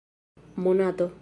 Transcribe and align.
monato 0.55 1.11